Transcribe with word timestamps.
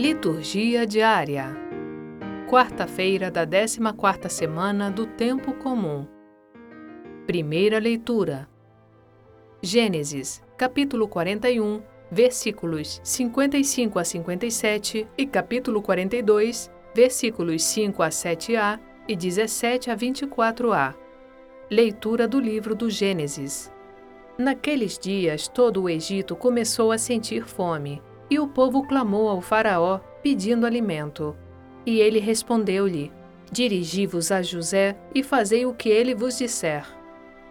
Liturgia 0.00 0.86
diária. 0.86 1.54
Quarta-feira 2.48 3.30
da 3.30 3.46
14ª 3.46 4.30
semana 4.30 4.90
do 4.90 5.04
tempo 5.04 5.52
comum. 5.52 6.06
Primeira 7.26 7.78
leitura. 7.78 8.48
Gênesis, 9.60 10.42
capítulo 10.56 11.06
41, 11.06 11.82
versículos 12.10 12.98
55 13.04 13.98
a 13.98 14.04
57 14.04 15.06
e 15.18 15.26
capítulo 15.26 15.82
42, 15.82 16.70
versículos 16.94 17.62
5 17.62 18.02
a 18.02 18.08
7a 18.08 18.80
e 19.06 19.14
17 19.14 19.90
a 19.90 19.94
24a. 19.94 20.94
Leitura 21.70 22.26
do 22.26 22.40
livro 22.40 22.74
do 22.74 22.88
Gênesis. 22.88 23.70
Naqueles 24.38 24.98
dias, 24.98 25.46
todo 25.46 25.82
o 25.82 25.90
Egito 25.90 26.34
começou 26.34 26.90
a 26.90 26.96
sentir 26.96 27.44
fome, 27.46 28.00
e 28.30 28.38
o 28.38 28.46
povo 28.46 28.84
clamou 28.84 29.28
ao 29.28 29.40
Faraó, 29.40 29.98
pedindo 30.22 30.64
alimento. 30.64 31.36
E 31.84 31.98
ele 31.98 32.20
respondeu-lhe: 32.20 33.12
Dirigi-vos 33.50 34.30
a 34.30 34.40
José 34.40 34.96
e 35.14 35.22
fazei 35.22 35.66
o 35.66 35.74
que 35.74 35.88
ele 35.88 36.14
vos 36.14 36.38
disser. 36.38 36.86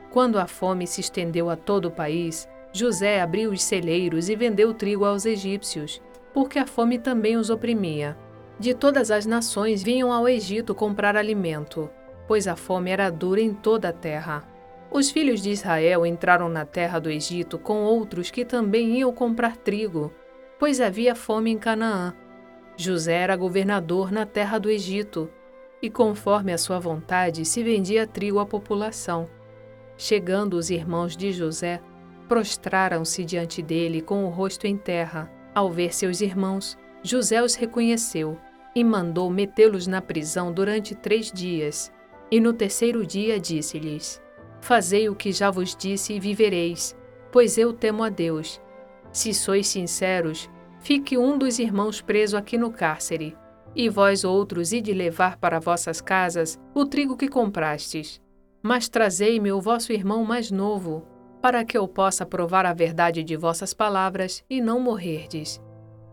Quando 0.09 0.39
a 0.39 0.47
fome 0.47 0.87
se 0.87 1.01
estendeu 1.01 1.49
a 1.49 1.55
todo 1.55 1.85
o 1.85 1.91
país, 1.91 2.47
José 2.71 3.21
abriu 3.21 3.51
os 3.51 3.61
celeiros 3.61 4.29
e 4.29 4.35
vendeu 4.35 4.73
trigo 4.73 5.03
aos 5.03 5.25
egípcios, 5.25 6.01
porque 6.33 6.57
a 6.57 6.65
fome 6.65 6.97
também 6.97 7.35
os 7.35 7.49
oprimia. 7.49 8.17
De 8.59 8.73
todas 8.73 9.11
as 9.11 9.25
nações 9.25 9.83
vinham 9.83 10.11
ao 10.11 10.27
Egito 10.27 10.73
comprar 10.73 11.15
alimento, 11.15 11.89
pois 12.27 12.47
a 12.47 12.55
fome 12.55 12.91
era 12.91 13.09
dura 13.09 13.41
em 13.41 13.53
toda 13.53 13.89
a 13.89 13.93
terra. 13.93 14.43
Os 14.91 15.11
filhos 15.11 15.41
de 15.41 15.51
Israel 15.51 16.05
entraram 16.05 16.49
na 16.49 16.65
terra 16.65 16.99
do 16.99 17.09
Egito 17.09 17.57
com 17.57 17.83
outros 17.83 18.31
que 18.31 18.43
também 18.43 18.99
iam 18.99 19.11
comprar 19.13 19.55
trigo, 19.57 20.11
pois 20.59 20.81
havia 20.81 21.15
fome 21.15 21.49
em 21.49 21.57
Canaã. 21.57 22.13
José 22.75 23.13
era 23.13 23.35
governador 23.37 24.11
na 24.11 24.25
terra 24.25 24.59
do 24.59 24.69
Egito, 24.69 25.29
e 25.81 25.89
conforme 25.89 26.51
a 26.51 26.57
sua 26.57 26.77
vontade 26.77 27.45
se 27.45 27.63
vendia 27.63 28.05
trigo 28.05 28.39
à 28.39 28.45
população. 28.45 29.29
Chegando 29.97 30.55
os 30.55 30.69
irmãos 30.69 31.15
de 31.15 31.31
José, 31.31 31.81
prostraram-se 32.27 33.23
diante 33.23 33.61
dele 33.61 34.01
com 34.01 34.25
o 34.25 34.29
rosto 34.29 34.67
em 34.67 34.77
terra. 34.77 35.31
Ao 35.55 35.71
ver 35.71 35.93
seus 35.93 36.21
irmãos, 36.21 36.77
José 37.01 37.41
os 37.41 37.55
reconheceu 37.55 38.37
e 38.75 38.83
mandou 38.83 39.29
metê-los 39.29 39.87
na 39.87 40.01
prisão 40.01 40.51
durante 40.51 40.93
três 40.93 41.31
dias. 41.31 41.91
E 42.29 42.39
no 42.39 42.53
terceiro 42.53 43.05
dia 43.05 43.39
disse-lhes: 43.39 44.21
Fazei 44.61 45.09
o 45.09 45.15
que 45.15 45.31
já 45.31 45.49
vos 45.49 45.75
disse 45.75 46.13
e 46.13 46.19
vivereis, 46.19 46.95
pois 47.31 47.57
eu 47.57 47.73
temo 47.73 48.03
a 48.03 48.09
Deus. 48.09 48.61
Se 49.11 49.33
sois 49.33 49.67
sinceros, 49.67 50.49
fique 50.79 51.17
um 51.17 51.37
dos 51.37 51.59
irmãos 51.59 52.01
preso 52.01 52.37
aqui 52.37 52.57
no 52.57 52.71
cárcere, 52.71 53.35
e 53.75 53.89
vós 53.89 54.23
outros 54.23 54.71
ide 54.71 54.93
levar 54.93 55.37
para 55.37 55.59
vossas 55.59 56.01
casas 56.01 56.59
o 56.73 56.85
trigo 56.85 57.17
que 57.17 57.27
comprastes. 57.27 58.21
Mas 58.61 58.89
trazei-me 58.89 59.51
o 59.51 59.61
vosso 59.61 59.93
irmão 59.93 60.25
mais 60.25 60.51
novo, 60.51 61.05
para 61.41 61.63
que 61.63 61.77
eu 61.77 61.87
possa 61.87 62.25
provar 62.25 62.65
a 62.65 62.73
verdade 62.73 63.23
de 63.23 63.37
vossas 63.37 63.73
palavras 63.73 64.43
e 64.49 64.59
não 64.59 64.79
morrerdes. 64.79 65.61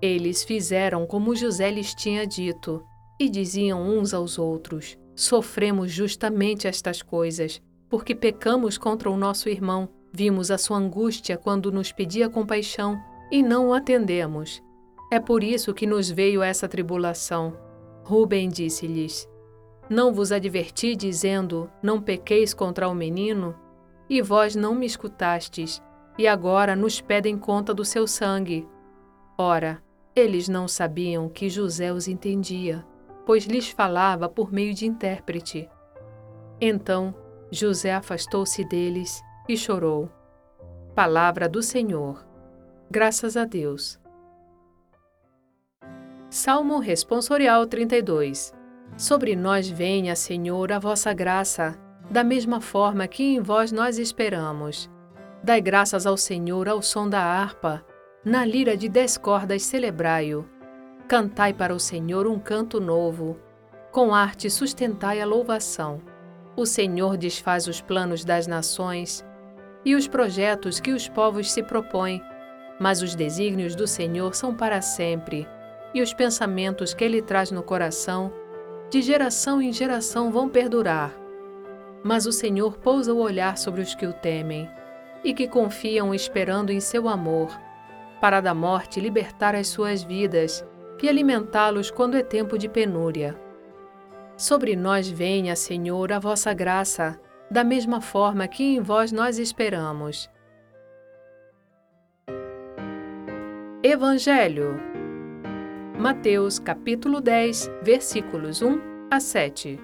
Eles 0.00 0.44
fizeram 0.44 1.06
como 1.06 1.34
José 1.34 1.70
lhes 1.70 1.94
tinha 1.94 2.27
dito, 2.27 2.84
e 3.19 3.28
diziam 3.28 3.83
uns 3.83 4.14
aos 4.14 4.38
outros: 4.38 4.97
Sofremos 5.14 5.91
justamente 5.91 6.69
estas 6.69 7.03
coisas, 7.03 7.60
porque 7.88 8.14
pecamos 8.14 8.77
contra 8.77 9.10
o 9.10 9.16
nosso 9.16 9.48
irmão, 9.48 9.88
vimos 10.17 10.50
a 10.50 10.56
sua 10.56 10.78
angústia 10.78 11.36
quando 11.36 11.70
nos 11.70 11.92
pedia 11.92 12.31
compaixão 12.31 12.98
e 13.31 13.42
não 13.42 13.69
o 13.69 13.75
atendemos. 13.75 14.62
É 15.12 15.20
por 15.20 15.45
isso 15.45 15.75
que 15.75 15.86
nos 15.86 16.11
veio 16.11 16.42
essa 16.42 16.67
tribulação. 16.67 17.55
Rubem 18.03 18.48
disse-lhes: 18.48 19.28
Não 19.91 20.14
vos 20.14 20.33
adverti 20.33 20.97
dizendo: 20.97 21.70
Não 21.83 22.00
pequeis 22.00 22.55
contra 22.55 22.89
o 22.89 22.94
menino? 22.94 23.54
E 24.09 24.22
vós 24.22 24.56
não 24.56 24.75
me 24.75 24.87
escutastes, 24.87 25.82
e 26.16 26.27
agora 26.27 26.75
nos 26.75 26.98
pedem 26.98 27.37
conta 27.37 27.75
do 27.75 27.84
seu 27.84 28.06
sangue. 28.06 28.66
Ora, 29.37 29.83
eles 30.15 30.48
não 30.48 30.66
sabiam 30.66 31.28
que 31.28 31.50
José 31.50 31.93
os 31.93 32.09
entendia, 32.09 32.87
pois 33.27 33.44
lhes 33.44 33.69
falava 33.69 34.31
por 34.31 34.50
meio 34.50 34.72
de 34.72 34.87
intérprete. 34.87 35.69
Então 36.59 37.15
José 37.50 37.93
afastou-se 37.93 38.65
deles 38.65 39.22
e 39.49 39.57
chorou. 39.57 40.11
Palavra 40.95 41.49
do 41.49 41.62
Senhor. 41.62 42.27
Graças 42.91 43.37
a 43.37 43.45
Deus. 43.45 44.01
Salmo 46.31 46.79
Responsorial 46.79 47.67
32 47.67 48.55
Sobre 48.97 49.37
nós 49.37 49.69
venha, 49.69 50.17
Senhor, 50.17 50.73
a 50.73 50.79
vossa 50.79 51.12
graça, 51.12 51.77
da 52.11 52.25
mesma 52.25 52.61
forma 52.61 53.07
que 53.07 53.23
em 53.23 53.41
vós 53.41 53.73
nós 53.73 53.99
esperamos. 53.99 54.91
Dai 55.43 55.61
graças 55.61 56.07
ao 56.07 56.17
Senhor 56.17 56.69
ao 56.69 56.81
som 56.81 57.09
da 57.09 57.21
harpa, 57.21 57.84
na 58.25 58.45
lira 58.45 58.77
de 58.77 58.89
dez 58.89 59.19
cordas 59.19 59.63
celebrai-o. 59.65 60.49
Cantai 61.07 61.53
para 61.53 61.75
o 61.75 61.81
Senhor 61.81 62.27
um 62.27 62.39
canto 62.39 62.81
novo, 62.81 63.39
com 63.93 64.15
arte 64.15 64.49
sustentai 64.49 65.21
a 65.21 65.27
louvação. 65.27 66.01
O 66.57 66.65
Senhor 66.65 67.17
desfaz 67.17 67.67
os 67.67 67.81
planos 67.81 68.25
das 68.25 68.47
nações 68.47 69.25
e 69.86 69.94
os 69.94 70.08
projetos 70.08 70.80
que 70.80 70.91
os 70.91 71.08
povos 71.08 71.52
se 71.52 71.62
propõem, 71.62 72.20
mas 72.76 73.02
os 73.02 73.14
desígnios 73.14 73.76
do 73.76 73.86
Senhor 73.86 74.34
são 74.34 74.52
para 74.52 74.80
sempre, 74.82 75.48
e 75.94 76.02
os 76.02 76.12
pensamentos 76.12 76.92
que 76.92 77.04
ele 77.04 77.22
traz 77.22 77.52
no 77.52 77.62
coração, 77.62 78.32
de 78.91 79.00
geração 79.00 79.62
em 79.62 79.72
geração 79.72 80.32
vão 80.32 80.48
perdurar. 80.48 81.14
Mas 82.02 82.26
o 82.26 82.32
Senhor 82.32 82.76
pousa 82.78 83.14
o 83.14 83.19
olhar 83.19 83.56
sobre 83.56 83.80
os 83.80 83.94
que 83.94 84.04
o 84.04 84.12
temem 84.12 84.69
e 85.22 85.32
que 85.32 85.47
confiam 85.47 86.12
esperando 86.12 86.70
em 86.70 86.80
seu 86.80 87.08
amor, 87.08 87.56
para 88.20 88.41
da 88.41 88.53
morte 88.53 88.98
libertar 88.98 89.54
as 89.54 89.68
suas 89.68 90.03
vidas 90.03 90.66
e 91.00 91.08
alimentá-los 91.08 91.92
quando 91.92 92.16
é 92.16 92.24
tempo 92.24 92.58
de 92.58 92.68
penúria. 92.68 93.38
Sobre 94.36 94.74
nós 94.74 95.08
venha, 95.08 95.54
Senhor, 95.54 96.12
a 96.12 96.18
vossa 96.18 96.53
graça, 96.53 97.20
da 97.51 97.62
mesma 97.62 98.01
forma 98.01 98.49
que 98.49 98.62
em 98.62 98.81
vós 98.81 99.12
nós 99.12 99.39
esperamos. 99.39 100.29
Evangelho 103.83 104.81
Mateus 105.99 106.59
capítulo 106.59 107.21
10, 107.21 107.71
versículos 107.83 108.61
1 108.61 108.81
a 109.11 109.19
7. 109.19 109.79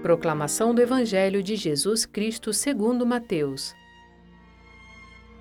Proclamação 0.00 0.74
do 0.74 0.80
Evangelho 0.80 1.42
de 1.42 1.56
Jesus 1.56 2.06
Cristo 2.06 2.52
segundo 2.52 3.04
Mateus. 3.04 3.74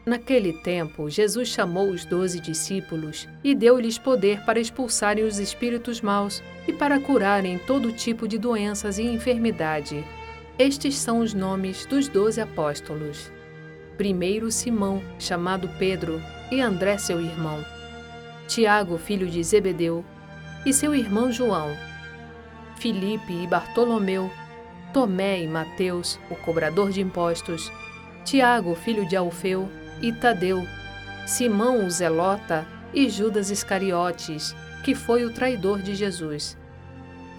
Naquele 0.05 0.51
tempo, 0.51 1.09
Jesus 1.09 1.47
chamou 1.47 1.89
os 1.89 2.03
doze 2.03 2.39
discípulos 2.39 3.29
e 3.43 3.53
deu-lhes 3.53 3.97
poder 3.97 4.43
para 4.45 4.59
expulsarem 4.59 5.23
os 5.23 5.37
espíritos 5.37 6.01
maus 6.01 6.43
e 6.67 6.73
para 6.73 6.99
curarem 6.99 7.59
todo 7.59 7.91
tipo 7.91 8.27
de 8.27 8.37
doenças 8.37 8.97
e 8.97 9.03
enfermidade. 9.03 10.03
Estes 10.63 10.95
são 10.95 11.21
os 11.21 11.33
nomes 11.33 11.87
dos 11.87 12.07
doze 12.07 12.39
apóstolos. 12.39 13.31
Primeiro 13.97 14.51
Simão, 14.51 15.01
chamado 15.17 15.67
Pedro, 15.79 16.21
e 16.51 16.61
André, 16.61 16.99
seu 16.99 17.19
irmão. 17.19 17.65
Tiago, 18.47 18.95
filho 18.99 19.27
de 19.27 19.43
Zebedeu, 19.43 20.05
e 20.63 20.71
seu 20.71 20.93
irmão 20.93 21.31
João. 21.31 21.75
Filipe 22.77 23.33
e 23.33 23.47
Bartolomeu, 23.47 24.29
Tomé 24.93 25.41
e 25.41 25.47
Mateus, 25.47 26.19
o 26.29 26.35
cobrador 26.35 26.91
de 26.91 27.01
impostos, 27.01 27.71
Tiago, 28.23 28.75
filho 28.75 29.07
de 29.07 29.15
Alfeu, 29.15 29.67
e 29.99 30.13
Tadeu, 30.13 30.63
Simão 31.25 31.87
o 31.87 31.89
Zelota 31.89 32.67
e 32.93 33.09
Judas 33.09 33.49
Iscariotes, 33.49 34.55
que 34.83 34.93
foi 34.93 35.25
o 35.25 35.33
traidor 35.33 35.81
de 35.81 35.95
Jesus. 35.95 36.55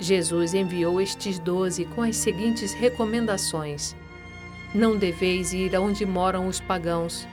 Jesus 0.03 0.53
enviou 0.53 1.01
estes 1.01 1.39
doze 1.39 1.85
com 1.85 2.03
as 2.03 2.17
seguintes 2.17 2.73
recomendações: 2.73 3.95
Não 4.75 4.97
deveis 4.97 5.53
ir 5.53 5.75
aonde 5.77 6.05
moram 6.05 6.49
os 6.49 6.61
pagãos, 6.61 7.27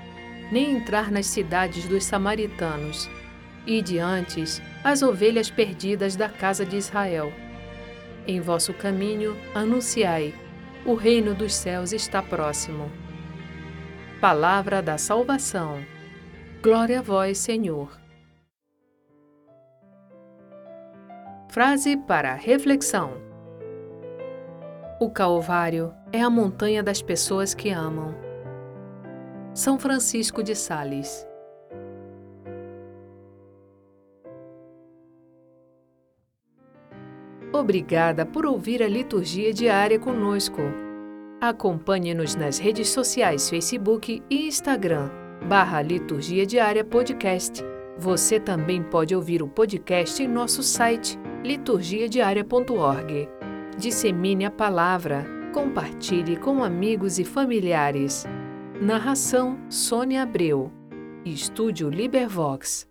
nem 0.51 0.73
entrar 0.77 1.11
nas 1.11 1.25
cidades 1.25 1.87
dos 1.87 2.03
samaritanos, 2.05 3.09
e 3.65 3.81
diante 3.81 4.43
as 4.83 5.01
ovelhas 5.01 5.49
perdidas 5.49 6.15
da 6.15 6.29
casa 6.29 6.65
de 6.65 6.77
Israel. 6.77 7.33
Em 8.27 8.39
vosso 8.39 8.73
caminho 8.73 9.35
anunciai: 9.53 10.33
o 10.85 10.93
reino 10.93 11.33
dos 11.33 11.53
céus 11.53 11.91
está 11.91 12.21
próximo. 12.21 12.91
Palavra 14.21 14.81
da 14.81 14.97
salvação. 14.97 15.83
Glória 16.61 16.99
a 16.99 17.01
vós, 17.01 17.37
Senhor. 17.37 18.08
Frase 21.49 21.97
para 21.97 22.35
reflexão: 22.35 23.13
O 25.01 25.09
Calvário 25.09 25.91
é 26.13 26.21
a 26.21 26.29
montanha 26.29 26.83
das 26.83 27.01
pessoas 27.01 27.55
que 27.55 27.71
amam. 27.71 28.13
São 29.55 29.79
Francisco 29.79 30.43
de 30.43 30.55
Sales 30.55 31.27
Obrigada 37.51 38.27
por 38.27 38.45
ouvir 38.45 38.83
a 38.83 38.87
liturgia 38.87 39.51
diária 39.51 39.97
conosco. 39.97 40.61
Acompanhe-nos 41.41 42.35
nas 42.35 42.59
redes 42.59 42.89
sociais 42.89 43.49
Facebook 43.49 44.21
e 44.29 44.47
Instagram, 44.47 45.09
barra 45.47 45.81
Liturgia 45.81 46.45
Diária 46.45 46.85
Podcast. 46.85 47.63
Você 47.97 48.39
também 48.39 48.83
pode 48.83 49.15
ouvir 49.15 49.41
o 49.41 49.47
podcast 49.47 50.21
em 50.21 50.27
nosso 50.27 50.61
site 50.61 51.17
liturgiadiaria.org. 51.43 53.29
Dissemine 53.77 54.45
a 54.45 54.51
palavra, 54.51 55.25
compartilhe 55.53 56.35
com 56.37 56.63
amigos 56.63 57.19
e 57.19 57.23
familiares. 57.23 58.25
Narração 58.81 59.57
Sônia 59.69 60.23
Abreu. 60.23 60.71
Estúdio 61.25 61.89
Libervox. 61.89 62.87